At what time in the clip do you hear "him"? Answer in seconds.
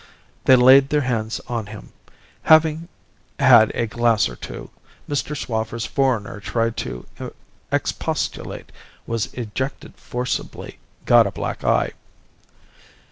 1.67-1.91